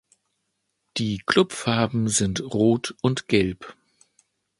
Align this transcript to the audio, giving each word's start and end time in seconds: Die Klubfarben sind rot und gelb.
Die 0.97 1.21
Klubfarben 1.27 2.07
sind 2.07 2.41
rot 2.41 2.95
und 3.03 3.27
gelb. 3.27 3.75